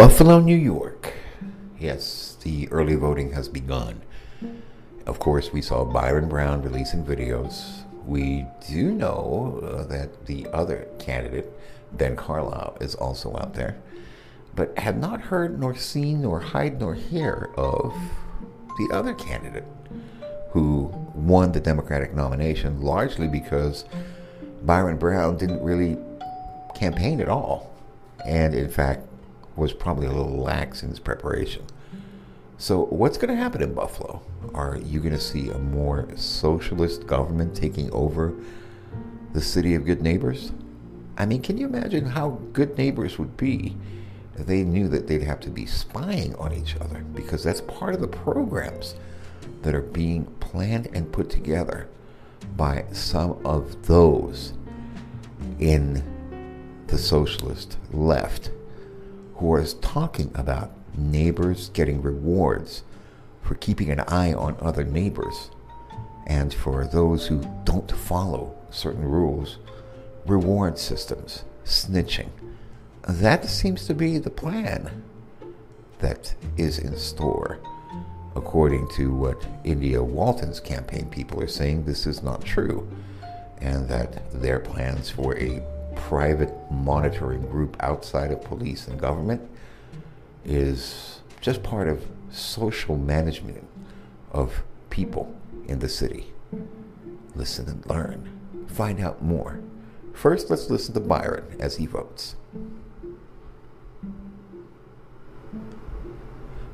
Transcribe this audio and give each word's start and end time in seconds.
Buffalo, 0.00 0.40
New 0.40 0.56
York. 0.56 1.12
Yes, 1.78 2.38
the 2.42 2.66
early 2.70 2.94
voting 2.94 3.32
has 3.32 3.50
begun. 3.50 4.00
Of 5.04 5.18
course, 5.18 5.52
we 5.52 5.60
saw 5.60 5.84
Byron 5.84 6.26
Brown 6.26 6.62
releasing 6.62 7.04
videos. 7.04 7.82
We 8.06 8.46
do 8.66 8.92
know 8.92 9.60
uh, 9.62 9.84
that 9.88 10.24
the 10.24 10.46
other 10.54 10.88
candidate, 10.98 11.52
Ben 11.92 12.16
Carlisle, 12.16 12.78
is 12.80 12.94
also 12.94 13.36
out 13.36 13.52
there, 13.52 13.76
but 14.54 14.78
have 14.78 14.96
not 14.96 15.20
heard 15.20 15.60
nor 15.60 15.74
seen 15.74 16.22
nor 16.22 16.40
hide 16.40 16.80
nor 16.80 16.94
hear 16.94 17.50
of 17.58 17.94
the 18.78 18.94
other 18.94 19.12
candidate 19.12 19.66
who 20.52 20.84
won 21.14 21.52
the 21.52 21.60
Democratic 21.60 22.14
nomination 22.14 22.80
largely 22.80 23.28
because 23.28 23.84
Byron 24.62 24.96
Brown 24.96 25.36
didn't 25.36 25.62
really 25.62 25.98
campaign 26.74 27.20
at 27.20 27.28
all, 27.28 27.70
and 28.24 28.54
in 28.54 28.70
fact 28.70 29.06
was 29.56 29.72
probably 29.72 30.06
a 30.06 30.12
little 30.12 30.36
lax 30.36 30.82
in 30.82 30.90
his 30.90 30.98
preparation. 30.98 31.64
So, 32.58 32.84
what's 32.86 33.16
going 33.16 33.34
to 33.34 33.42
happen 33.42 33.62
in 33.62 33.72
Buffalo? 33.72 34.20
Are 34.54 34.76
you 34.76 35.00
going 35.00 35.14
to 35.14 35.20
see 35.20 35.48
a 35.48 35.58
more 35.58 36.06
socialist 36.14 37.06
government 37.06 37.54
taking 37.54 37.90
over 37.90 38.34
the 39.32 39.40
city 39.40 39.74
of 39.74 39.86
good 39.86 40.02
neighbors? 40.02 40.52
I 41.16 41.26
mean, 41.26 41.40
can 41.40 41.56
you 41.56 41.66
imagine 41.66 42.04
how 42.04 42.38
good 42.52 42.76
neighbors 42.76 43.18
would 43.18 43.36
be 43.36 43.76
if 44.36 44.46
they 44.46 44.62
knew 44.62 44.88
that 44.88 45.06
they'd 45.06 45.22
have 45.22 45.40
to 45.40 45.50
be 45.50 45.64
spying 45.64 46.34
on 46.36 46.52
each 46.52 46.76
other? 46.76 47.04
Because 47.14 47.42
that's 47.44 47.62
part 47.62 47.94
of 47.94 48.00
the 48.00 48.08
programs 48.08 48.94
that 49.62 49.74
are 49.74 49.80
being 49.80 50.26
planned 50.40 50.88
and 50.92 51.10
put 51.10 51.30
together 51.30 51.88
by 52.56 52.84
some 52.92 53.38
of 53.44 53.86
those 53.86 54.52
in 55.58 56.02
the 56.88 56.98
socialist 56.98 57.78
left 57.92 58.50
who 59.40 59.56
is 59.56 59.74
talking 59.74 60.30
about 60.34 60.70
neighbors 60.94 61.70
getting 61.70 62.02
rewards 62.02 62.82
for 63.42 63.54
keeping 63.54 63.90
an 63.90 64.00
eye 64.00 64.34
on 64.34 64.54
other 64.60 64.84
neighbors, 64.84 65.50
and 66.26 66.52
for 66.52 66.86
those 66.86 67.26
who 67.26 67.42
don't 67.64 67.90
follow 67.90 68.54
certain 68.70 69.02
rules, 69.02 69.56
reward 70.26 70.78
systems, 70.78 71.44
snitching. 71.64 72.28
That 73.08 73.46
seems 73.46 73.86
to 73.86 73.94
be 73.94 74.18
the 74.18 74.30
plan 74.30 75.02
that 76.00 76.34
is 76.58 76.78
in 76.78 76.96
store. 76.98 77.58
According 78.36 78.88
to 78.90 79.12
what 79.12 79.44
India 79.64 80.02
Walton's 80.02 80.60
campaign 80.60 81.08
people 81.08 81.42
are 81.42 81.48
saying, 81.48 81.84
this 81.84 82.06
is 82.06 82.22
not 82.22 82.44
true, 82.44 82.88
and 83.58 83.88
that 83.88 84.30
their 84.32 84.60
plans 84.60 85.08
for 85.08 85.36
a 85.38 85.62
private 86.08 86.52
monitoring 86.70 87.42
group 87.42 87.76
outside 87.80 88.32
of 88.32 88.42
police 88.42 88.88
and 88.88 88.98
government 88.98 89.48
is 90.44 91.20
just 91.40 91.62
part 91.62 91.88
of 91.88 92.06
social 92.30 92.96
management 92.96 93.66
of 94.32 94.62
people 94.88 95.34
in 95.66 95.78
the 95.78 95.88
city. 95.88 96.32
Listen 97.34 97.68
and 97.68 97.86
learn. 97.86 98.30
Find 98.66 99.00
out 99.00 99.22
more. 99.22 99.60
First, 100.14 100.50
let's 100.50 100.70
listen 100.70 100.94
to 100.94 101.00
Byron 101.00 101.56
as 101.60 101.76
he 101.76 101.86
votes. 101.86 102.34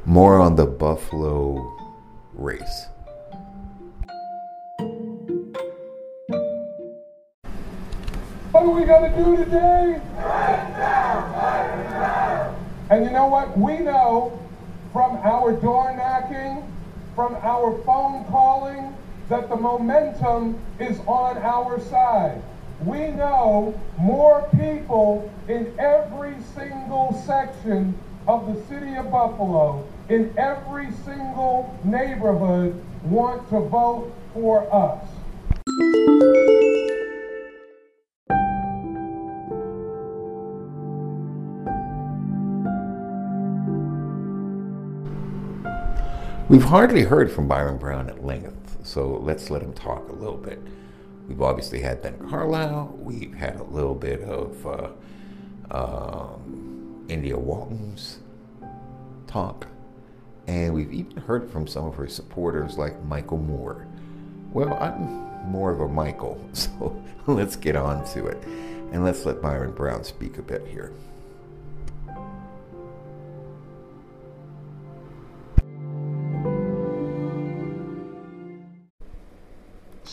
More 0.04 0.38
on 0.38 0.56
the 0.56 0.66
Buffalo 0.66 1.76
race. 2.32 2.86
What 8.66 8.72
are 8.72 8.80
we 8.80 8.84
going 8.84 9.12
to 9.12 9.24
do 9.24 9.44
today? 9.44 10.00
And 12.90 13.04
you 13.04 13.12
know 13.12 13.28
what? 13.28 13.56
We 13.56 13.78
know 13.78 14.36
from 14.92 15.18
our 15.18 15.52
door 15.52 15.94
knocking, 15.96 16.64
from 17.14 17.36
our 17.42 17.80
phone 17.84 18.24
calling, 18.24 18.92
that 19.28 19.48
the 19.48 19.54
momentum 19.54 20.58
is 20.80 20.98
on 21.06 21.38
our 21.38 21.78
side. 21.78 22.42
We 22.84 23.12
know 23.12 23.80
more 23.98 24.48
people 24.58 25.32
in 25.46 25.72
every 25.78 26.34
single 26.56 27.12
section 27.24 27.96
of 28.26 28.52
the 28.52 28.60
city 28.64 28.96
of 28.96 29.12
Buffalo, 29.12 29.86
in 30.08 30.34
every 30.36 30.90
single 31.04 31.72
neighborhood, 31.84 32.74
want 33.04 33.48
to 33.50 33.60
vote 33.60 34.12
for 34.34 34.66
us. 34.74 36.65
We've 46.48 46.62
hardly 46.62 47.02
heard 47.02 47.32
from 47.32 47.48
Byron 47.48 47.76
Brown 47.76 48.08
at 48.08 48.24
length, 48.24 48.78
so 48.84 49.16
let's 49.16 49.50
let 49.50 49.62
him 49.62 49.72
talk 49.72 50.08
a 50.08 50.12
little 50.12 50.36
bit. 50.36 50.62
We've 51.26 51.42
obviously 51.42 51.80
had 51.80 52.02
Ben 52.02 52.16
Carlisle, 52.30 52.96
we've 53.00 53.34
had 53.34 53.56
a 53.56 53.64
little 53.64 53.96
bit 53.96 54.20
of 54.20 54.64
uh, 54.64 54.90
um, 55.72 57.04
India 57.08 57.36
Walton's 57.36 58.20
talk, 59.26 59.66
and 60.46 60.72
we've 60.72 60.92
even 60.92 61.16
heard 61.16 61.50
from 61.50 61.66
some 61.66 61.86
of 61.86 61.96
her 61.96 62.06
supporters 62.06 62.78
like 62.78 63.02
Michael 63.02 63.38
Moore. 63.38 63.88
Well, 64.52 64.72
I'm 64.80 65.50
more 65.50 65.72
of 65.72 65.80
a 65.80 65.88
Michael, 65.88 66.40
so 66.52 67.02
let's 67.26 67.56
get 67.56 67.74
on 67.74 68.04
to 68.12 68.26
it, 68.26 68.40
and 68.92 69.02
let's 69.02 69.26
let 69.26 69.42
Byron 69.42 69.72
Brown 69.72 70.04
speak 70.04 70.38
a 70.38 70.42
bit 70.42 70.64
here. 70.68 70.92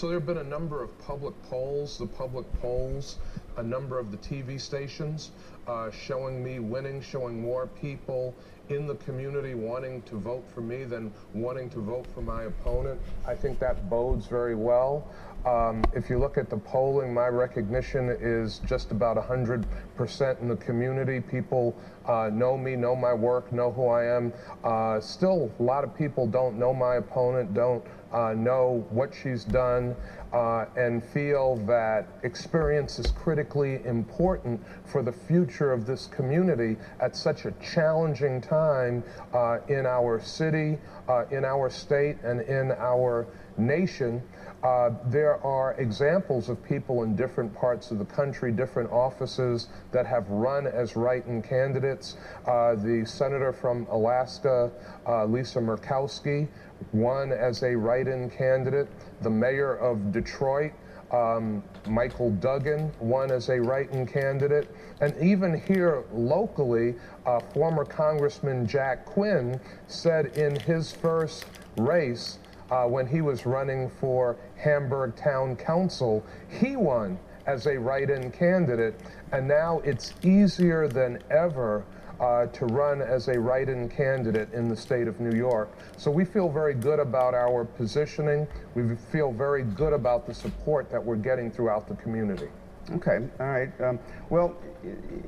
So 0.03 0.09
there 0.09 0.19
have 0.19 0.27
been 0.27 0.39
a 0.39 0.43
number 0.43 0.83
of 0.83 0.99
public 0.99 1.33
polls, 1.43 1.97
the 1.97 2.05
public 2.05 2.45
polls, 2.59 3.19
a 3.55 3.63
number 3.63 3.97
of 3.97 4.11
the 4.11 4.17
TV 4.17 4.59
stations 4.59 5.31
uh, 5.65 5.91
showing 5.91 6.43
me 6.43 6.59
winning, 6.59 7.01
showing 7.01 7.41
more 7.41 7.67
people 7.67 8.35
in 8.67 8.85
the 8.85 8.95
community 8.95 9.53
wanting 9.53 10.01
to 10.01 10.17
vote 10.17 10.43
for 10.53 10.59
me 10.59 10.83
than 10.83 11.09
wanting 11.33 11.69
to 11.69 11.79
vote 11.79 12.05
for 12.13 12.21
my 12.21 12.43
opponent. 12.43 12.99
I 13.25 13.33
think 13.33 13.59
that 13.59 13.89
bodes 13.89 14.27
very 14.27 14.55
well. 14.55 15.07
Um, 15.45 15.83
if 15.93 16.09
you 16.09 16.19
look 16.19 16.37
at 16.37 16.49
the 16.49 16.57
polling, 16.57 17.13
my 17.13 17.27
recognition 17.27 18.09
is 18.09 18.59
just 18.59 18.91
about 18.91 19.17
100% 19.17 20.41
in 20.41 20.47
the 20.47 20.55
community. 20.55 21.19
People 21.19 21.75
uh, 22.05 22.29
know 22.31 22.57
me, 22.57 22.75
know 22.75 22.95
my 22.95 23.13
work, 23.13 23.51
know 23.51 23.71
who 23.71 23.87
I 23.87 24.05
am. 24.05 24.33
Uh, 24.63 25.01
still, 25.01 25.51
a 25.59 25.63
lot 25.63 25.83
of 25.83 25.95
people 25.97 26.27
don't 26.27 26.57
know 26.57 26.73
my 26.73 26.95
opponent, 26.95 27.53
don't 27.53 27.83
uh, 28.13 28.33
know 28.33 28.85
what 28.89 29.13
she's 29.13 29.43
done, 29.43 29.95
uh, 30.31 30.65
and 30.75 31.03
feel 31.03 31.57
that 31.67 32.07
experience 32.23 32.99
is 32.99 33.11
critically 33.11 33.83
important 33.85 34.59
for 34.85 35.03
the 35.03 35.11
future 35.11 35.71
of 35.71 35.85
this 35.85 36.07
community 36.07 36.75
at 36.99 37.15
such 37.15 37.45
a 37.45 37.51
challenging 37.61 38.41
time 38.41 39.03
uh, 39.33 39.59
in 39.67 39.85
our 39.85 40.19
city, 40.19 40.77
uh, 41.07 41.25
in 41.31 41.45
our 41.45 41.69
state, 41.69 42.17
and 42.23 42.41
in 42.41 42.71
our 42.73 43.27
nation. 43.57 44.21
Uh, 44.63 44.91
there 45.07 45.45
are 45.45 45.73
examples 45.73 46.47
of 46.47 46.63
people 46.63 47.03
in 47.03 47.17
different 47.17 47.53
parts 47.53 47.91
of 47.91 47.99
the 47.99 48.05
country, 48.05 48.49
different 48.49 48.89
offices 48.91 49.67
that 49.91 50.05
have 50.05 50.27
run 50.29 50.65
as 50.65 50.95
write-in 50.95 51.41
candidates. 51.41 52.15
Uh, 52.47 52.73
the 52.75 53.03
senator 53.05 53.51
from 53.51 53.85
Alaska, 53.91 54.71
uh, 55.05 55.25
Lisa 55.25 55.59
Murkowski, 55.59 56.47
won 56.91 57.31
as 57.31 57.63
a 57.63 57.75
write-in 57.75 58.29
candidate. 58.29 58.87
The 59.21 59.29
mayor 59.29 59.75
of 59.75 60.11
Detroit, 60.11 60.73
um, 61.11 61.63
Michael 61.87 62.31
Duggan 62.31 62.91
won 62.99 63.31
as 63.31 63.49
a 63.49 63.59
write-in 63.59 64.05
candidate. 64.07 64.67
And 65.01 65.15
even 65.21 65.61
here 65.61 66.03
locally, 66.11 66.95
uh, 67.25 67.39
former 67.39 67.85
Congressman 67.85 68.65
Jack 68.67 69.05
Quinn 69.05 69.59
said 69.87 70.37
in 70.37 70.59
his 70.59 70.91
first 70.91 71.45
race 71.77 72.39
uh, 72.71 72.85
when 72.85 73.05
he 73.05 73.21
was 73.21 73.45
running 73.45 73.89
for 73.89 74.35
Hamburg 74.57 75.15
Town 75.15 75.55
Council, 75.55 76.23
he 76.49 76.75
won 76.75 77.19
as 77.45 77.67
a 77.67 77.77
write-in 77.77 78.31
candidate. 78.31 78.99
And 79.31 79.47
now 79.47 79.81
it's 79.83 80.13
easier 80.23 80.87
than 80.87 81.19
ever 81.29 81.85
uh, 82.19 82.45
to 82.47 82.65
run 82.67 83.01
as 83.01 83.27
a 83.27 83.39
write-in 83.39 83.89
candidate 83.89 84.51
in 84.53 84.69
the 84.69 84.75
state 84.75 85.07
of 85.07 85.19
New 85.19 85.35
York. 85.35 85.75
So 85.97 86.11
we 86.11 86.25
feel 86.25 86.49
very 86.49 86.73
good 86.73 86.99
about 86.99 87.33
our 87.33 87.65
positioning. 87.65 88.47
We 88.75 88.95
feel 88.95 89.31
very 89.31 89.63
good 89.63 89.93
about 89.93 90.25
the 90.25 90.33
support 90.33 90.89
that 90.91 91.03
we're 91.03 91.15
getting 91.15 91.51
throughout 91.51 91.87
the 91.87 91.95
community. 91.95 92.49
Okay, 92.91 93.19
all 93.39 93.47
right. 93.47 93.81
Um, 93.81 93.99
well, 94.29 94.55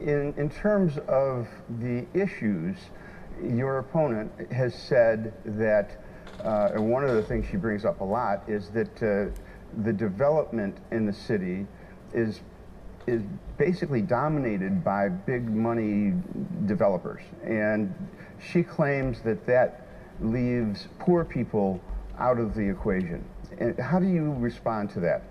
in, 0.02 0.34
in 0.38 0.50
terms 0.50 0.98
of 1.08 1.48
the 1.80 2.06
issues, 2.14 2.76
your 3.44 3.80
opponent 3.80 4.32
has 4.52 4.76
said 4.76 5.34
that, 5.46 6.04
uh, 6.44 6.72
and 6.74 6.92
one 6.92 7.04
of 7.04 7.16
the 7.16 7.24
things 7.24 7.46
she 7.50 7.58
brings 7.58 7.86
up 7.86 8.02
a 8.02 8.04
lot 8.04 8.44
is 8.48 8.70
that 8.70 9.02
uh, 9.02 9.32
the 9.84 9.94
development 9.94 10.78
in 10.92 11.06
the 11.06 11.14
city 11.14 11.66
is 12.14 12.42
is 13.08 13.22
basically 13.58 14.02
dominated 14.02 14.84
by 14.84 15.10
big 15.10 15.50
money 15.50 16.14
developers. 16.66 17.22
And 17.44 17.94
she 18.40 18.64
claims 18.64 19.22
that 19.22 19.46
that 19.46 19.88
leaves 20.20 20.88
poor 21.00 21.24
people 21.24 21.80
out 22.18 22.40
of 22.40 22.56
the 22.56 22.68
equation. 22.68 23.24
And 23.60 23.78
how 23.80 24.00
do 24.00 24.08
you 24.08 24.34
respond 24.34 24.90
to 24.92 25.00
that? 25.02 25.24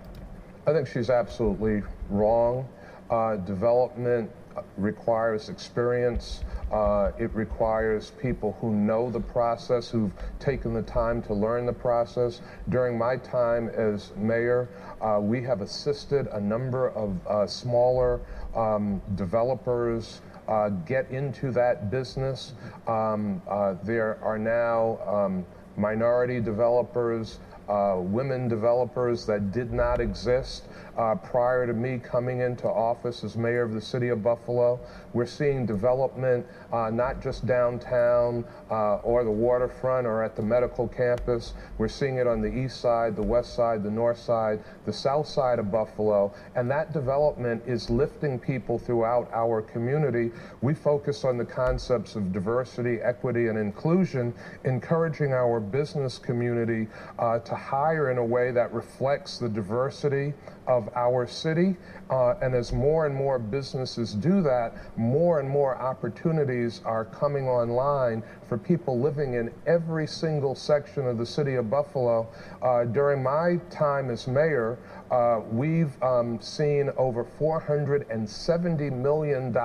I 0.67 0.73
think 0.73 0.87
she's 0.87 1.09
absolutely 1.09 1.83
wrong. 2.09 2.67
Uh, 3.09 3.35
development 3.37 4.31
requires 4.77 5.49
experience. 5.49 6.43
Uh, 6.71 7.11
it 7.19 7.33
requires 7.33 8.11
people 8.21 8.57
who 8.59 8.73
know 8.73 9.09
the 9.09 9.19
process, 9.19 9.89
who've 9.89 10.13
taken 10.39 10.73
the 10.73 10.81
time 10.81 11.21
to 11.21 11.33
learn 11.33 11.65
the 11.65 11.73
process. 11.73 12.41
During 12.69 12.97
my 12.97 13.17
time 13.17 13.69
as 13.69 14.11
mayor, 14.15 14.67
uh, 15.01 15.19
we 15.21 15.41
have 15.43 15.61
assisted 15.61 16.27
a 16.27 16.39
number 16.39 16.89
of 16.89 17.15
uh, 17.27 17.47
smaller 17.47 18.21
um, 18.55 19.01
developers 19.15 20.21
uh, 20.47 20.69
get 20.69 21.09
into 21.09 21.51
that 21.51 21.89
business. 21.89 22.53
Um, 22.87 23.41
uh, 23.47 23.75
there 23.83 24.17
are 24.23 24.37
now 24.37 24.99
um, 25.05 25.45
minority 25.77 26.39
developers 26.39 27.39
uh, 27.67 27.95
women 27.97 28.47
developers 28.47 29.25
that 29.25 29.51
did 29.51 29.73
not 29.73 29.99
exist 29.99 30.65
uh, 30.97 31.15
prior 31.15 31.67
to 31.67 31.73
me 31.73 31.99
coming 31.99 32.39
into 32.39 32.67
office 32.67 33.23
as 33.23 33.35
mayor 33.35 33.61
of 33.61 33.73
the 33.73 33.81
city 33.81 34.09
of 34.09 34.23
Buffalo. 34.23 34.79
We're 35.13 35.25
seeing 35.25 35.65
development 35.65 36.45
uh, 36.71 36.89
not 36.89 37.21
just 37.21 37.45
downtown 37.45 38.45
uh, 38.69 38.97
or 38.97 39.23
the 39.23 39.31
waterfront 39.31 40.07
or 40.07 40.23
at 40.23 40.35
the 40.35 40.41
medical 40.41 40.87
campus. 40.87 41.53
We're 41.77 41.87
seeing 41.87 42.17
it 42.17 42.27
on 42.27 42.41
the 42.41 42.53
east 42.53 42.79
side, 42.79 43.15
the 43.15 43.23
west 43.23 43.55
side, 43.55 43.83
the 43.83 43.91
north 43.91 44.19
side, 44.19 44.63
the 44.85 44.93
south 44.93 45.27
side 45.27 45.59
of 45.59 45.71
Buffalo. 45.71 46.33
And 46.55 46.69
that 46.71 46.93
development 46.93 47.63
is 47.65 47.89
lifting 47.89 48.39
people 48.39 48.79
throughout 48.79 49.29
our 49.33 49.61
community. 49.61 50.31
We 50.61 50.73
focus 50.73 51.23
on 51.23 51.37
the 51.37 51.45
concepts 51.45 52.15
of 52.15 52.31
diversity, 52.31 52.99
equity, 53.01 53.47
and 53.47 53.57
inclusion, 53.57 54.33
encouraging 54.63 55.33
our 55.33 55.59
business 55.59 56.17
community 56.17 56.87
uh, 57.19 57.39
to 57.39 57.55
hire 57.55 58.11
in 58.11 58.17
a 58.17 58.25
way 58.25 58.51
that 58.51 58.73
reflects 58.73 59.37
the 59.37 59.49
diversity 59.49 60.33
of 60.67 60.89
our 60.95 61.27
city. 61.27 61.75
Uh, 62.09 62.35
and 62.41 62.53
as 62.53 62.71
more 62.71 63.05
and 63.05 63.15
more 63.15 63.39
businesses 63.39 64.13
do 64.13 64.41
that, 64.41 64.73
more 64.97 65.39
and 65.39 65.49
more 65.49 65.75
opportunities 65.77 66.81
are 66.85 67.05
coming 67.05 67.47
online 67.47 68.21
for 68.47 68.57
people 68.57 68.99
living 68.99 69.33
in 69.33 69.51
every 69.65 70.05
single 70.07 70.55
section 70.55 71.07
of 71.07 71.17
the 71.17 71.25
city 71.25 71.55
of 71.55 71.69
Buffalo. 71.69 72.27
Uh, 72.61 72.83
during 72.85 73.23
my 73.23 73.57
time 73.69 74.09
as 74.09 74.27
mayor, 74.27 74.77
uh, 75.11 75.41
we've 75.51 76.01
um, 76.01 76.39
seen 76.41 76.89
over 76.97 77.23
$470 77.23 78.91
million 78.91 79.55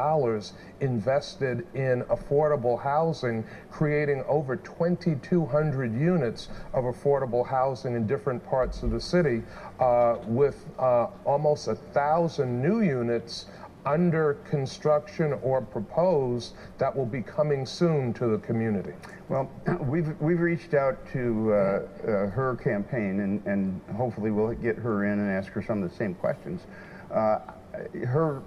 invested 0.81 1.66
in 1.75 2.02
affordable 2.04 2.81
housing, 2.81 3.44
creating 3.70 4.22
over 4.28 4.56
2,200 4.56 5.94
units 5.98 6.48
of 6.75 6.84
affordable 6.84 7.46
housing 7.46 7.94
in 7.94 8.06
different 8.06 8.44
parts 8.46 8.82
of 8.82 8.90
the 8.90 9.00
city, 9.00 9.42
uh, 9.78 10.16
with 10.26 10.66
uh, 10.78 11.06
almost 11.25 11.69
a 11.69 11.75
thousand 11.75 12.60
new 12.60 12.81
units 12.81 13.46
under 13.87 14.35
construction 14.49 15.32
or 15.43 15.62
proposed 15.62 16.55
that 16.79 16.94
will 16.94 17.06
be 17.06 17.23
coming 17.23 17.65
soon 17.65 18.12
to 18.15 18.27
the 18.27 18.38
community? 18.38 18.93
Well, 19.29 19.50
we've, 19.81 20.15
we've 20.21 20.41
reached 20.41 20.75
out 20.75 20.99
to 21.12 21.53
uh, 21.53 21.56
uh, 21.56 22.31
her 22.31 22.59
campaign 22.62 23.21
and, 23.21 23.44
and 23.47 23.81
hopefully 23.97 24.31
we'll 24.31 24.53
get 24.55 24.77
her 24.77 25.05
in 25.05 25.19
and 25.19 25.31
ask 25.31 25.53
her 25.53 25.62
some 25.62 25.82
of 25.82 25.91
the 25.91 25.97
same 25.97 26.15
questions. 26.15 26.62
Uh, 27.11 27.41
her, 28.06 28.43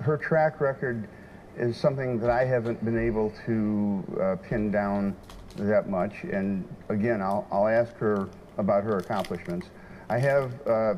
her 0.00 0.16
track 0.16 0.60
record 0.60 1.08
is 1.56 1.76
something 1.76 2.18
that 2.20 2.30
I 2.30 2.44
haven't 2.44 2.84
been 2.84 2.98
able 2.98 3.32
to 3.46 4.04
uh, 4.20 4.36
pin 4.36 4.70
down 4.70 5.16
that 5.56 5.88
much. 5.88 6.24
And 6.24 6.64
again, 6.88 7.20
I'll, 7.20 7.46
I'll 7.50 7.68
ask 7.68 7.94
her 7.96 8.28
about 8.58 8.84
her 8.84 8.98
accomplishments. 8.98 9.68
I 10.08 10.18
have 10.18 10.66
uh, 10.66 10.94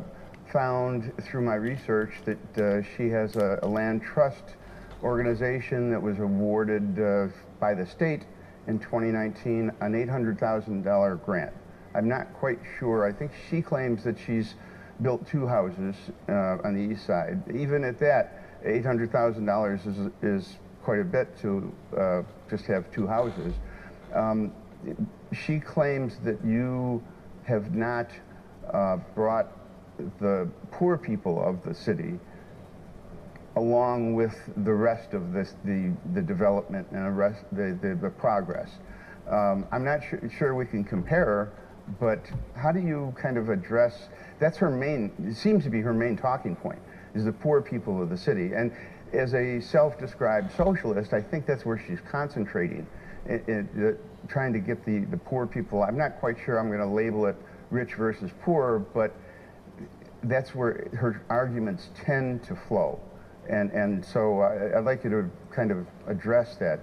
found 0.53 1.13
through 1.23 1.41
my 1.41 1.55
research 1.55 2.13
that 2.25 2.59
uh, 2.59 2.83
she 2.97 3.09
has 3.09 3.37
a, 3.37 3.59
a, 3.63 3.67
land 3.67 4.03
trust 4.03 4.57
organization 5.03 5.91
that 5.91 6.01
was 6.01 6.19
awarded 6.19 7.01
uh, 7.01 7.27
by 7.59 7.75
the 7.75 7.87
state 7.87 8.27
in 8.67 8.79
2019 8.79 9.73
an 9.81 9.93
$800,000 9.93 11.25
grant. 11.25 11.53
I'm 11.95 12.09
not 12.09 12.33
quite 12.35 12.59
sure. 12.79 13.07
I 13.07 13.13
think 13.13 13.33
she 13.51 13.63
claims 13.63 14.05
that 14.05 14.17
she's 14.19 14.55
built 15.01 15.27
two 15.27 15.47
houses 15.47 15.97
uh, 16.29 16.59
on 16.65 16.75
the 16.75 16.95
east 16.95 17.07
side. 17.07 17.43
Even 17.55 17.83
at 17.83 17.99
that, 18.01 18.63
$800,000 18.65 19.87
is, 19.87 20.13
is 20.23 20.57
quite 20.83 21.01
a 21.01 21.05
bit 21.05 21.37
to 21.41 21.75
uh, 21.97 22.23
just 22.49 22.67
have 22.67 22.91
two 22.93 23.07
houses. 23.07 23.55
Um, 24.15 24.53
she 25.33 25.59
claims 25.59 26.19
that 26.25 26.45
you 26.45 27.03
have 27.45 27.75
not 27.75 28.11
uh, 28.73 28.97
brought 29.15 29.49
the 30.21 30.49
poor 30.71 30.97
people 30.97 31.43
of 31.43 31.63
the 31.63 31.75
city 31.75 32.19
along 33.57 34.15
with 34.15 34.35
the 34.65 34.73
rest 34.73 35.13
of 35.13 35.33
this, 35.33 35.55
the, 35.65 35.93
the 36.15 36.23
development 36.23 36.87
and 36.91 37.07
the, 37.07 37.11
rest, 37.11 37.45
the, 37.53 37.79
the, 37.83 37.95
the 38.01 38.11
progress. 38.11 38.71
Um, 39.31 39.67
I'm 39.71 39.85
not 39.85 40.01
sure, 40.09 40.21
sure 40.39 40.55
we 40.55 40.67
can 40.67 40.85
compare, 40.85 41.53
but 42.01 42.21
how 42.57 42.73
do 42.73 42.81
you 42.81 43.15
kind 43.21 43.37
of 43.37 43.51
address, 43.51 44.09
that's 44.39 44.57
her 44.57 44.71
main, 44.71 45.13
it 45.27 45.37
seems 45.37 45.65
to 45.65 45.71
be 45.71 45.81
her 45.81 45.93
main 45.93 46.17
talking 46.17 46.57
point, 46.57 46.79
is 47.15 47.25
the 47.25 47.33
poor 47.33 47.61
people 47.61 48.03
of 48.03 48.09
the 48.09 48.17
city. 48.17 48.53
And 48.55 48.73
as 49.13 49.35
a 49.35 49.61
self-described 49.61 50.53
socialist, 50.57 51.13
I 51.13 51.21
think 51.21 51.45
that's 51.47 51.67
where 51.67 51.79
she's 51.87 52.01
concentrating, 52.01 52.87
it, 53.27 53.45
it, 53.47 53.67
uh, 53.77 54.29
trying 54.29 54.55
to 54.55 54.61
get 54.61 54.85
the, 54.87 55.01
the 55.01 55.19
poor 55.19 55.47
people, 55.47 55.83
I'm 55.83 55.99
not 55.99 56.19
quite 56.21 56.37
sure 56.43 56.59
I'm 56.59 56.69
going 56.69 56.81
to 56.81 56.87
label 56.87 57.27
it 57.27 57.37
rich 57.71 57.95
versus 57.95 58.31
poor, 58.43 58.79
but 58.95 59.15
that's 60.25 60.55
where 60.55 60.89
her 60.95 61.23
arguments 61.29 61.91
tend 61.95 62.43
to 62.45 62.55
flow. 62.55 63.01
And, 63.49 63.71
and 63.73 64.05
so 64.05 64.41
uh, 64.41 64.79
I'd 64.79 64.85
like 64.85 65.05
you 65.05 65.11
to 65.11 65.31
kind 65.51 65.71
of 65.71 65.87
address 66.07 66.57
that. 66.57 66.81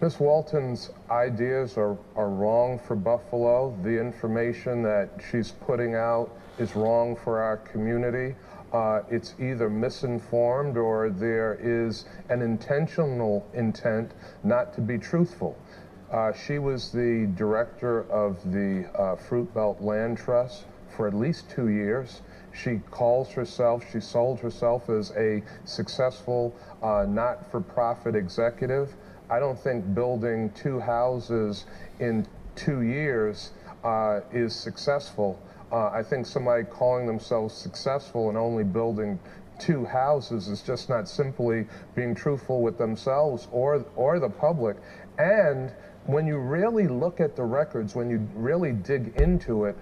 Ms. 0.00 0.20
Walton's 0.20 0.90
ideas 1.10 1.76
are, 1.76 1.98
are 2.14 2.30
wrong 2.30 2.78
for 2.78 2.94
Buffalo. 2.94 3.76
The 3.82 3.98
information 3.98 4.82
that 4.84 5.10
she's 5.30 5.50
putting 5.50 5.96
out 5.96 6.30
is 6.58 6.76
wrong 6.76 7.16
for 7.16 7.40
our 7.40 7.56
community. 7.56 8.36
Uh, 8.72 9.00
it's 9.10 9.34
either 9.40 9.68
misinformed 9.68 10.76
or 10.76 11.10
there 11.10 11.58
is 11.60 12.04
an 12.28 12.42
intentional 12.42 13.44
intent 13.54 14.12
not 14.44 14.72
to 14.74 14.80
be 14.80 14.98
truthful. 14.98 15.58
Uh, 16.12 16.32
she 16.32 16.58
was 16.58 16.92
the 16.92 17.30
director 17.34 18.02
of 18.10 18.38
the 18.52 18.88
uh, 18.94 19.16
Fruit 19.16 19.52
Belt 19.52 19.80
Land 19.80 20.16
Trust 20.16 20.64
for 20.96 21.08
at 21.08 21.14
least 21.14 21.50
two 21.50 21.68
years. 21.70 22.22
She 22.62 22.80
calls 22.90 23.30
herself, 23.30 23.84
she 23.92 24.00
sold 24.00 24.40
herself 24.40 24.90
as 24.90 25.12
a 25.12 25.42
successful 25.64 26.54
uh, 26.82 27.06
not 27.08 27.50
for 27.50 27.60
profit 27.60 28.16
executive. 28.16 28.94
I 29.30 29.38
don't 29.38 29.58
think 29.58 29.94
building 29.94 30.50
two 30.50 30.80
houses 30.80 31.66
in 32.00 32.26
two 32.56 32.82
years 32.82 33.52
uh, 33.84 34.20
is 34.32 34.54
successful. 34.54 35.40
Uh, 35.70 35.90
I 35.90 36.02
think 36.02 36.26
somebody 36.26 36.64
calling 36.64 37.06
themselves 37.06 37.54
successful 37.54 38.28
and 38.28 38.38
only 38.38 38.64
building 38.64 39.18
two 39.58 39.84
houses 39.84 40.48
is 40.48 40.62
just 40.62 40.88
not 40.88 41.08
simply 41.08 41.66
being 41.94 42.14
truthful 42.14 42.62
with 42.62 42.78
themselves 42.78 43.48
or 43.52 43.84
or 43.96 44.18
the 44.18 44.30
public. 44.30 44.76
And 45.18 45.72
when 46.06 46.26
you 46.26 46.38
really 46.38 46.88
look 46.88 47.20
at 47.20 47.36
the 47.36 47.44
records, 47.44 47.94
when 47.94 48.08
you 48.08 48.26
really 48.34 48.72
dig 48.72 49.20
into 49.20 49.66
it, 49.66 49.76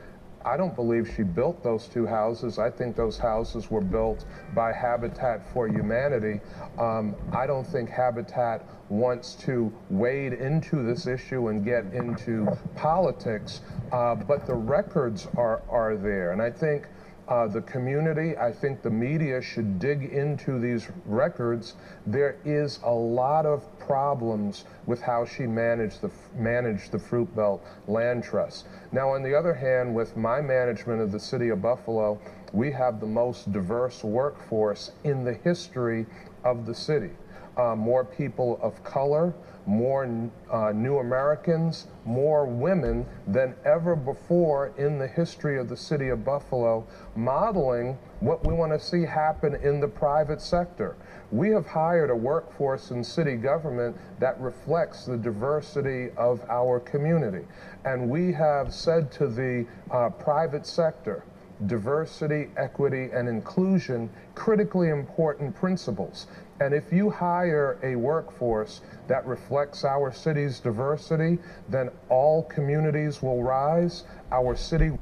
I 0.47 0.57
don't 0.57 0.77
believe 0.77 1.13
she 1.17 1.25
built 1.25 1.65
those 1.65 1.89
two 1.89 2.07
houses. 2.07 2.59
I 2.59 2.71
think 2.71 2.95
those 2.95 3.19
houses 3.19 3.69
were 3.69 3.81
built 3.81 4.25
by 4.55 4.73
Habitat 4.73 5.43
for 5.53 5.67
Humanity. 5.67 6.41
Um, 6.79 7.17
I 7.33 7.49
don't 7.49 7.67
think 7.67 7.91
Habitat 7.91 8.65
wants 8.89 9.35
to 9.35 9.73
wade 9.91 10.33
into 10.33 10.85
this 10.85 11.09
issue 11.09 11.49
and 11.49 11.65
get 11.65 11.85
into 11.93 12.47
politics, 12.77 13.61
uh, 13.91 14.15
but 14.15 14.47
the 14.47 14.55
records 14.55 15.27
are, 15.37 15.63
are 15.69 15.97
there. 15.97 16.31
And 16.31 16.41
I 16.41 16.53
think 16.53 16.87
uh, 17.29 17.47
the 17.49 17.63
community, 17.63 18.37
I 18.37 18.53
think 18.53 18.83
the 18.83 18.91
media 18.91 19.43
should 19.43 19.79
dig 19.79 20.05
into 20.13 20.61
these 20.61 20.89
records. 21.05 21.75
There 22.07 22.37
is 22.45 22.79
a 22.85 22.91
lot 22.91 23.47
of 23.47 23.65
problems 23.79 24.65
with 24.87 25.03
how 25.03 25.25
she 25.25 25.47
managed 25.47 26.03
the 26.03 26.11
managed 26.37 26.93
the 26.93 26.99
Fruit 26.99 27.35
Belt 27.35 27.65
Land 27.89 28.23
Trust. 28.23 28.67
Now, 28.93 29.11
on 29.11 29.23
the 29.23 29.35
other 29.35 29.55
hand, 29.55 29.95
with 29.95 30.17
my 30.17 30.41
management 30.41 31.01
of 31.01 31.11
the 31.11 31.21
city 31.21 31.49
of 31.49 31.63
Buffalo, 31.63 32.21
we 32.53 32.71
have 32.73 33.01
the 33.01 33.07
most 33.07 33.53
diverse 33.53 34.05
workforce 34.05 34.93
in 35.03 35.25
the 35.25 35.35
history 35.35 36.07
of 36.45 36.65
the 36.65 36.75
city. 36.75 37.11
Uh, 37.57 37.75
more 37.75 38.05
people 38.05 38.59
of 38.63 38.83
color, 38.85 39.35
more 39.67 40.31
uh, 40.51 40.73
new 40.73 40.99
Americans, 40.99 41.87
more 42.05 42.47
women 42.47 43.05
than 43.27 43.55
ever 43.65 43.97
before 43.97 44.73
in 44.79 44.99
the 44.99 45.09
history 45.09 45.59
of 45.59 45.69
the 45.69 45.77
city 45.77 46.09
of 46.09 46.25
Buffalo, 46.25 46.87
modeling 47.17 47.99
what 48.21 48.47
we 48.47 48.55
want 48.55 48.73
to 48.73 48.79
see 48.79 49.05
happen 49.05 49.55
in 49.57 49.81
the 49.81 49.89
private 49.89 50.41
sector. 50.41 50.97
We 51.33 51.51
have 51.51 51.67
hired 51.67 52.11
a 52.11 52.15
workforce 52.15 52.93
in 52.93 53.03
city 53.03 53.35
government 53.35 53.97
that 54.21 54.41
reflects 54.41 55.07
the 55.07 55.17
diversity 55.17 56.11
of 56.17 56.41
our 56.49 56.79
community. 56.79 57.45
And 57.85 58.09
we 58.09 58.33
have 58.33 58.73
said 58.73 59.11
to 59.13 59.27
the 59.27 59.67
uh, 59.91 60.11
private 60.11 60.67
sector, 60.67 61.25
diversity, 61.65 62.51
equity, 62.57 63.11
and 63.13 63.29
inclusion, 63.29 64.11
critically 64.35 64.91
important 64.91 65.55
principles. 65.55 66.27
And 66.61 66.75
if 66.75 66.93
you 66.93 67.11
hire 67.11 67.79
a 67.83 67.97
workforce 67.97 68.83
that 69.09 69.25
reflects 69.27 69.85
our 69.85 70.13
city's 70.13 70.61
diversity, 70.61 71.39
then 71.69 71.91
all 72.09 72.43
communities 72.45 73.23
will 73.23 73.43
rise, 73.43 74.05
our 74.33 74.57
city 74.57 74.93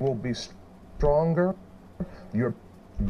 will 0.00 0.14
be 0.14 0.32
stronger, 0.34 1.54
your 2.32 2.54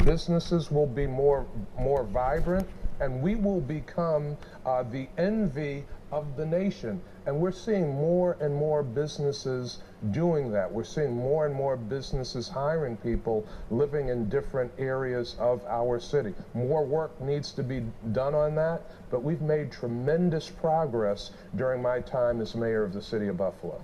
businesses 0.04 0.70
will 0.70 0.86
be 0.86 1.06
more, 1.06 1.46
more 1.78 2.04
vibrant, 2.04 2.66
and 3.00 3.22
we 3.22 3.34
will 3.34 3.60
become 3.60 4.36
uh, 4.64 4.82
the 4.82 5.08
envy 5.18 5.84
of 6.12 6.36
the 6.36 6.46
nation. 6.46 7.00
And 7.26 7.40
we're 7.40 7.52
seeing 7.52 7.88
more 7.94 8.36
and 8.40 8.54
more 8.54 8.82
businesses 8.82 9.78
doing 10.10 10.52
that. 10.52 10.70
We're 10.70 10.84
seeing 10.84 11.16
more 11.16 11.46
and 11.46 11.54
more 11.54 11.76
businesses 11.76 12.48
hiring 12.48 12.96
people 12.98 13.46
living 13.70 14.08
in 14.08 14.28
different 14.28 14.70
areas 14.78 15.36
of 15.38 15.64
our 15.66 15.98
city. 15.98 16.34
More 16.54 16.84
work 16.84 17.20
needs 17.20 17.50
to 17.52 17.62
be 17.62 17.82
done 18.12 18.34
on 18.34 18.54
that, 18.56 18.82
but 19.10 19.22
we've 19.22 19.40
made 19.40 19.72
tremendous 19.72 20.48
progress 20.48 21.30
during 21.56 21.82
my 21.82 22.00
time 22.00 22.40
as 22.40 22.54
mayor 22.54 22.84
of 22.84 22.92
the 22.92 23.02
city 23.02 23.28
of 23.28 23.38
Buffalo. 23.38 23.82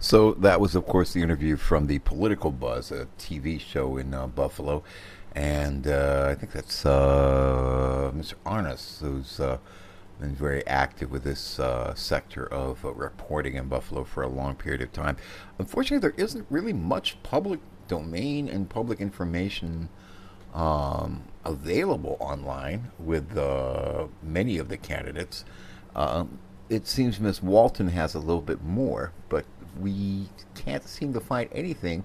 So 0.00 0.32
that 0.34 0.60
was, 0.60 0.74
of 0.74 0.84
course, 0.84 1.14
the 1.14 1.22
interview 1.22 1.56
from 1.56 1.86
the 1.86 1.98
Political 2.00 2.50
Buzz, 2.50 2.92
a 2.92 3.08
TV 3.18 3.58
show 3.58 3.96
in 3.96 4.12
uh, 4.12 4.26
Buffalo, 4.26 4.82
and 5.34 5.86
uh, 5.86 6.28
I 6.30 6.34
think 6.34 6.52
that's 6.52 6.86
uh, 6.86 8.12
Mr. 8.14 8.34
Arness, 8.46 8.98
who's 9.00 9.40
uh, 9.40 9.58
been 10.20 10.34
very 10.34 10.66
active 10.66 11.10
with 11.10 11.24
this 11.24 11.58
uh, 11.58 11.94
sector 11.94 12.46
of 12.46 12.84
uh, 12.84 12.92
reporting 12.92 13.54
in 13.54 13.68
Buffalo 13.68 14.04
for 14.04 14.22
a 14.22 14.28
long 14.28 14.54
period 14.54 14.80
of 14.80 14.92
time. 14.92 15.16
Unfortunately, 15.58 15.98
there 15.98 16.24
isn't 16.24 16.46
really 16.50 16.72
much 16.72 17.20
public 17.22 17.60
domain 17.88 18.48
and 18.48 18.70
public 18.70 19.00
information 19.00 19.88
um, 20.54 21.24
available 21.44 22.16
online 22.20 22.92
with 22.98 23.36
uh, 23.36 24.06
many 24.22 24.58
of 24.58 24.68
the 24.68 24.76
candidates. 24.76 25.44
Um, 25.96 26.38
it 26.68 26.86
seems 26.86 27.18
Ms. 27.20 27.42
Walton 27.42 27.88
has 27.88 28.14
a 28.14 28.20
little 28.20 28.40
bit 28.40 28.62
more, 28.62 29.12
but 29.28 29.44
we 29.80 30.28
can't 30.54 30.86
seem 30.88 31.12
to 31.12 31.20
find 31.20 31.50
anything 31.52 32.04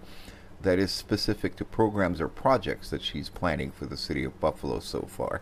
that 0.62 0.78
is 0.78 0.92
specific 0.92 1.56
to 1.56 1.66
programs 1.66 2.20
or 2.20 2.28
projects 2.28 2.90
that 2.90 3.02
she's 3.02 3.30
planning 3.30 3.72
for 3.72 3.86
the 3.86 3.98
city 3.98 4.24
of 4.24 4.40
Buffalo 4.40 4.80
so 4.80 5.02
far. 5.08 5.42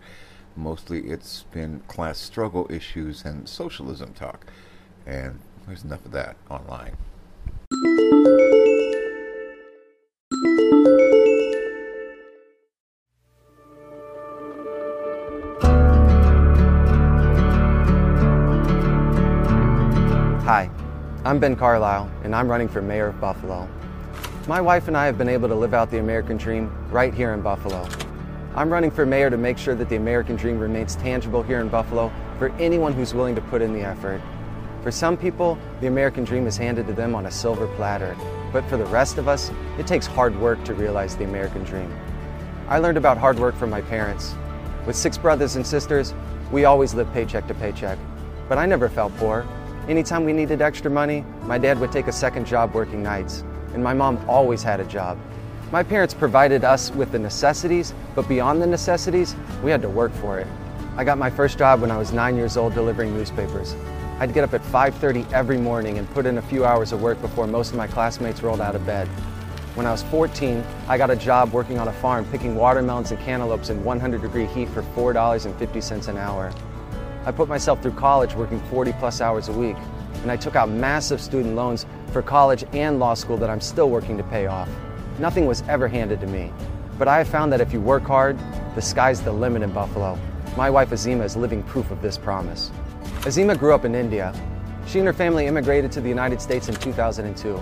Mostly 0.55 1.01
it's 1.09 1.43
been 1.51 1.81
class 1.87 2.19
struggle 2.19 2.67
issues 2.69 3.25
and 3.25 3.47
socialism 3.49 4.13
talk. 4.13 4.45
And 5.05 5.39
there's 5.65 5.83
enough 5.83 6.05
of 6.05 6.11
that 6.11 6.35
online. 6.49 6.95
Hi, 20.45 20.69
I'm 21.25 21.39
Ben 21.39 21.55
Carlisle, 21.55 22.09
and 22.23 22.35
I'm 22.35 22.47
running 22.47 22.69
for 22.69 22.81
mayor 22.81 23.07
of 23.07 23.19
Buffalo. 23.19 23.67
My 24.47 24.61
wife 24.61 24.87
and 24.87 24.95
I 24.95 25.05
have 25.07 25.17
been 25.17 25.27
able 25.27 25.49
to 25.49 25.55
live 25.55 25.73
out 25.73 25.91
the 25.91 25.99
American 25.99 26.37
dream 26.37 26.71
right 26.89 27.13
here 27.13 27.33
in 27.33 27.41
Buffalo. 27.41 27.85
I'm 28.55 28.71
running 28.71 28.91
for 28.91 29.05
mayor 29.05 29.29
to 29.29 29.35
make 29.35 29.57
sure 29.57 29.75
that 29.75 29.89
the 29.89 29.97
American 29.97 30.37
dream 30.37 30.57
remains 30.57 30.95
tangible 30.95 31.43
here 31.43 31.59
in 31.59 31.67
Buffalo 31.67 32.13
for 32.39 32.47
anyone 32.51 32.93
who's 32.93 33.13
willing 33.13 33.35
to 33.35 33.41
put 33.41 33.61
in 33.61 33.73
the 33.73 33.81
effort. 33.81 34.21
For 34.83 34.89
some 34.89 35.17
people, 35.17 35.57
the 35.81 35.87
American 35.87 36.23
dream 36.23 36.47
is 36.47 36.55
handed 36.55 36.87
to 36.87 36.93
them 36.93 37.13
on 37.13 37.25
a 37.25 37.31
silver 37.31 37.67
platter, 37.75 38.15
but 38.53 38.63
for 38.69 38.77
the 38.77 38.85
rest 38.85 39.17
of 39.17 39.27
us, 39.27 39.51
it 39.77 39.85
takes 39.85 40.07
hard 40.07 40.33
work 40.39 40.63
to 40.63 40.73
realize 40.73 41.17
the 41.17 41.25
American 41.25 41.65
dream. 41.65 41.93
I 42.69 42.79
learned 42.79 42.97
about 42.97 43.17
hard 43.17 43.37
work 43.37 43.55
from 43.55 43.69
my 43.69 43.81
parents. 43.81 44.33
With 44.85 44.95
six 44.95 45.17
brothers 45.17 45.57
and 45.57 45.67
sisters, 45.67 46.13
we 46.53 46.63
always 46.63 46.93
lived 46.93 47.11
paycheck 47.11 47.47
to 47.47 47.53
paycheck, 47.53 47.99
but 48.47 48.57
I 48.57 48.65
never 48.65 48.87
felt 48.87 49.13
poor. 49.17 49.45
Anytime 49.89 50.23
we 50.23 50.31
needed 50.31 50.61
extra 50.61 50.89
money, 50.89 51.25
my 51.41 51.57
dad 51.57 51.81
would 51.81 51.91
take 51.91 52.07
a 52.07 52.13
second 52.13 52.47
job 52.47 52.73
working 52.73 53.03
nights, 53.03 53.43
and 53.77 53.83
my 53.83 53.93
mom 53.93 54.19
always 54.27 54.63
had 54.63 54.79
a 54.79 54.85
job. 54.85 55.19
My 55.71 55.83
parents 55.83 56.11
provided 56.11 56.63
us 56.63 56.89
with 56.89 57.11
the 57.11 57.19
necessities, 57.19 57.93
but 58.15 58.27
beyond 58.27 58.59
the 58.59 58.65
necessities, 58.65 59.35
we 59.63 59.69
had 59.69 59.83
to 59.83 59.89
work 59.89 60.11
for 60.15 60.39
it. 60.39 60.47
I 60.95 61.03
got 61.03 61.19
my 61.19 61.29
first 61.29 61.59
job 61.59 61.81
when 61.81 61.91
I 61.91 61.97
was 61.97 62.11
nine 62.11 62.35
years 62.35 62.57
old 62.57 62.73
delivering 62.73 63.13
newspapers. 63.13 63.75
I'd 64.17 64.33
get 64.33 64.43
up 64.43 64.55
at 64.55 64.63
5.30 64.63 65.31
every 65.31 65.59
morning 65.59 65.99
and 65.99 66.09
put 66.09 66.25
in 66.25 66.39
a 66.39 66.41
few 66.41 66.65
hours 66.65 66.91
of 66.91 67.03
work 67.03 67.21
before 67.21 67.45
most 67.45 67.69
of 67.69 67.77
my 67.77 67.85
classmates 67.85 68.41
rolled 68.41 68.61
out 68.61 68.75
of 68.75 68.83
bed. 68.83 69.07
When 69.75 69.85
I 69.85 69.91
was 69.91 70.01
14, 70.01 70.63
I 70.87 70.97
got 70.97 71.11
a 71.11 71.15
job 71.15 71.53
working 71.53 71.77
on 71.77 71.87
a 71.87 71.93
farm 71.93 72.25
picking 72.31 72.55
watermelons 72.55 73.11
and 73.11 73.19
cantaloupes 73.19 73.69
in 73.69 73.83
100 73.83 74.23
degree 74.23 74.47
heat 74.47 74.69
for 74.69 74.81
$4.50 74.81 76.07
an 76.07 76.17
hour. 76.17 76.51
I 77.25 77.31
put 77.31 77.47
myself 77.47 77.83
through 77.83 77.91
college 77.91 78.33
working 78.33 78.59
40 78.71 78.93
plus 78.93 79.21
hours 79.21 79.49
a 79.49 79.53
week, 79.53 79.77
and 80.23 80.31
I 80.31 80.35
took 80.35 80.55
out 80.55 80.67
massive 80.67 81.21
student 81.21 81.53
loans 81.53 81.85
for 82.11 82.21
college 82.21 82.63
and 82.73 82.99
law 82.99 83.13
school 83.13 83.37
that 83.37 83.49
I'm 83.49 83.61
still 83.61 83.89
working 83.89 84.17
to 84.17 84.23
pay 84.23 84.47
off. 84.47 84.69
Nothing 85.19 85.45
was 85.45 85.63
ever 85.69 85.87
handed 85.87 86.19
to 86.21 86.27
me. 86.27 86.51
But 86.97 87.07
I 87.07 87.17
have 87.17 87.27
found 87.27 87.51
that 87.53 87.61
if 87.61 87.71
you 87.73 87.81
work 87.81 88.03
hard, 88.03 88.37
the 88.75 88.81
sky's 88.81 89.21
the 89.21 89.31
limit 89.31 89.61
in 89.61 89.71
Buffalo. 89.71 90.17
My 90.55 90.69
wife 90.69 90.89
Azima 90.89 91.23
is 91.23 91.35
living 91.35 91.61
proof 91.63 91.91
of 91.91 92.01
this 92.01 92.17
promise. 92.17 92.71
Azima 93.21 93.57
grew 93.57 93.73
up 93.73 93.85
in 93.85 93.93
India. 93.93 94.33
She 94.87 94.99
and 94.99 95.07
her 95.07 95.13
family 95.13 95.45
immigrated 95.45 95.91
to 95.93 96.01
the 96.01 96.09
United 96.09 96.41
States 96.41 96.69
in 96.69 96.75
2002. 96.75 97.61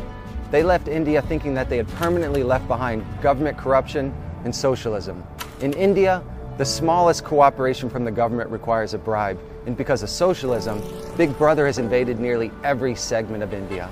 They 0.51 0.63
left 0.63 0.87
India 0.87 1.21
thinking 1.21 1.53
that 1.55 1.69
they 1.69 1.77
had 1.77 1.87
permanently 1.89 2.43
left 2.43 2.67
behind 2.67 3.03
government 3.21 3.57
corruption 3.57 4.13
and 4.43 4.55
socialism. 4.55 5.23
In 5.59 5.73
India, 5.73 6.23
the 6.57 6.65
smallest 6.65 7.25
cooperation 7.25 7.89
from 7.89 8.05
the 8.05 8.11
government 8.11 8.49
requires 8.49 8.93
a 8.93 8.97
bribe, 8.97 9.39
and 9.65 9.75
because 9.75 10.03
of 10.03 10.09
socialism, 10.09 10.81
Big 11.17 11.37
Brother 11.37 11.65
has 11.65 11.79
invaded 11.79 12.19
nearly 12.19 12.51
every 12.63 12.95
segment 12.95 13.43
of 13.43 13.53
India. 13.53 13.89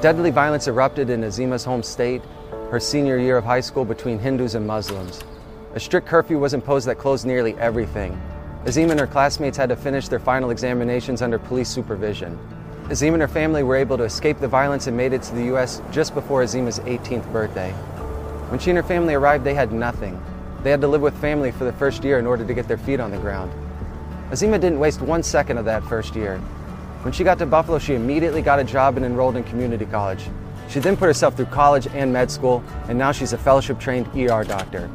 Deadly 0.00 0.30
violence 0.30 0.68
erupted 0.68 1.08
in 1.08 1.22
Azima's 1.22 1.64
home 1.64 1.82
state, 1.82 2.22
her 2.70 2.78
senior 2.78 3.16
year 3.16 3.36
of 3.36 3.44
high 3.44 3.60
school 3.60 3.84
between 3.84 4.18
Hindus 4.18 4.54
and 4.54 4.66
Muslims. 4.66 5.22
A 5.74 5.80
strict 5.80 6.06
curfew 6.06 6.38
was 6.38 6.52
imposed 6.52 6.86
that 6.88 6.98
closed 6.98 7.24
nearly 7.26 7.54
everything. 7.58 8.20
Azima 8.64 8.90
and 8.90 9.00
her 9.00 9.06
classmates 9.06 9.56
had 9.56 9.68
to 9.70 9.76
finish 9.76 10.08
their 10.08 10.18
final 10.18 10.50
examinations 10.50 11.22
under 11.22 11.38
police 11.38 11.68
supervision. 11.68 12.38
Azima 12.88 13.14
and 13.14 13.22
her 13.22 13.28
family 13.28 13.62
were 13.62 13.76
able 13.76 13.96
to 13.96 14.04
escape 14.04 14.38
the 14.40 14.48
violence 14.48 14.86
and 14.86 14.96
made 14.96 15.12
it 15.12 15.22
to 15.22 15.34
the 15.34 15.44
U.S. 15.44 15.80
just 15.90 16.14
before 16.14 16.42
Azima's 16.42 16.80
18th 16.80 17.30
birthday. 17.32 17.72
When 18.50 18.60
she 18.60 18.70
and 18.70 18.76
her 18.76 18.82
family 18.82 19.14
arrived, 19.14 19.44
they 19.44 19.54
had 19.54 19.72
nothing. 19.72 20.22
They 20.62 20.70
had 20.70 20.80
to 20.82 20.88
live 20.88 21.00
with 21.00 21.18
family 21.18 21.50
for 21.50 21.64
the 21.64 21.72
first 21.72 22.04
year 22.04 22.18
in 22.18 22.26
order 22.26 22.44
to 22.44 22.54
get 22.54 22.68
their 22.68 22.78
feet 22.78 23.00
on 23.00 23.10
the 23.10 23.18
ground. 23.18 23.52
Azima 24.30 24.60
didn't 24.60 24.80
waste 24.80 25.00
one 25.00 25.22
second 25.22 25.58
of 25.58 25.64
that 25.64 25.82
first 25.84 26.14
year. 26.14 26.40
When 27.04 27.12
she 27.12 27.22
got 27.22 27.38
to 27.40 27.44
Buffalo, 27.44 27.78
she 27.78 27.92
immediately 27.92 28.40
got 28.40 28.58
a 28.58 28.64
job 28.64 28.96
and 28.96 29.04
enrolled 29.04 29.36
in 29.36 29.44
community 29.44 29.84
college. 29.84 30.26
She 30.70 30.80
then 30.80 30.96
put 30.96 31.04
herself 31.04 31.36
through 31.36 31.46
college 31.46 31.86
and 31.88 32.10
med 32.10 32.30
school, 32.30 32.64
and 32.88 32.96
now 32.96 33.12
she's 33.12 33.34
a 33.34 33.36
fellowship 33.36 33.78
trained 33.78 34.06
ER 34.16 34.42
doctor. 34.42 34.88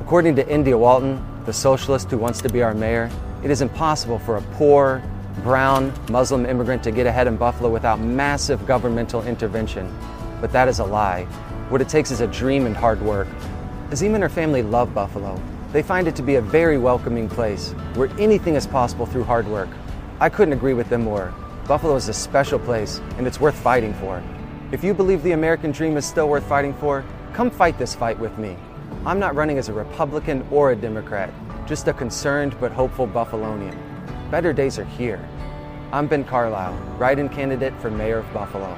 According 0.00 0.36
to 0.36 0.48
India 0.48 0.78
Walton, 0.78 1.20
the 1.46 1.52
socialist 1.52 2.08
who 2.08 2.18
wants 2.18 2.40
to 2.42 2.48
be 2.48 2.62
our 2.62 2.72
mayor, 2.72 3.10
it 3.42 3.50
is 3.50 3.62
impossible 3.62 4.20
for 4.20 4.36
a 4.36 4.42
poor, 4.52 5.02
brown 5.42 5.92
Muslim 6.08 6.46
immigrant 6.46 6.84
to 6.84 6.92
get 6.92 7.08
ahead 7.08 7.26
in 7.26 7.36
Buffalo 7.36 7.68
without 7.68 7.98
massive 7.98 8.64
governmental 8.64 9.24
intervention. 9.24 9.92
But 10.40 10.52
that 10.52 10.68
is 10.68 10.78
a 10.78 10.84
lie. 10.84 11.24
What 11.68 11.80
it 11.80 11.88
takes 11.88 12.12
is 12.12 12.20
a 12.20 12.28
dream 12.28 12.64
and 12.64 12.76
hard 12.76 13.02
work. 13.02 13.26
Azima 13.88 14.14
and 14.14 14.22
her 14.22 14.28
family 14.28 14.62
love 14.62 14.94
Buffalo. 14.94 15.42
They 15.72 15.82
find 15.82 16.06
it 16.06 16.14
to 16.14 16.22
be 16.22 16.36
a 16.36 16.40
very 16.40 16.78
welcoming 16.78 17.28
place 17.28 17.72
where 17.94 18.08
anything 18.20 18.54
is 18.54 18.68
possible 18.68 19.04
through 19.04 19.24
hard 19.24 19.48
work. 19.48 19.68
I 20.22 20.28
couldn't 20.28 20.52
agree 20.52 20.74
with 20.74 20.90
them 20.90 21.04
more. 21.04 21.32
Buffalo 21.66 21.96
is 21.96 22.10
a 22.10 22.12
special 22.12 22.58
place 22.58 23.00
and 23.16 23.26
it's 23.26 23.40
worth 23.40 23.54
fighting 23.54 23.94
for. 23.94 24.22
If 24.70 24.84
you 24.84 24.92
believe 24.92 25.22
the 25.22 25.32
American 25.32 25.70
dream 25.70 25.96
is 25.96 26.04
still 26.04 26.28
worth 26.28 26.44
fighting 26.44 26.74
for, 26.74 27.02
come 27.32 27.50
fight 27.50 27.78
this 27.78 27.94
fight 27.94 28.18
with 28.18 28.36
me. 28.36 28.58
I'm 29.06 29.18
not 29.18 29.34
running 29.34 29.56
as 29.56 29.70
a 29.70 29.72
Republican 29.72 30.46
or 30.50 30.72
a 30.72 30.76
Democrat, 30.76 31.32
just 31.66 31.88
a 31.88 31.94
concerned 31.94 32.54
but 32.60 32.70
hopeful 32.70 33.08
Buffalonian. 33.08 33.74
Better 34.30 34.52
days 34.52 34.78
are 34.78 34.84
here. 34.84 35.26
I'm 35.90 36.06
Ben 36.06 36.24
Carlisle, 36.24 36.74
write-in 36.98 37.30
candidate 37.30 37.72
for 37.80 37.90
mayor 37.90 38.18
of 38.18 38.30
Buffalo. 38.34 38.76